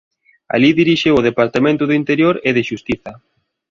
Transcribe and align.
Alí 0.55 0.69
dirixiu 0.81 1.13
o 1.17 1.25
departamento 1.29 1.83
do 1.87 1.97
interior 2.01 2.35
e 2.47 2.49
de 2.55 2.63
xustiza. 2.69 3.11